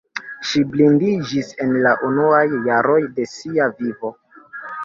Ŝi 0.51 0.61
blindiĝis 0.75 1.51
en 1.65 1.75
la 1.85 1.93
unuaj 2.09 2.41
jaroj 2.71 2.99
de 3.21 3.29
sia 3.35 3.69
vivo. 3.83 4.13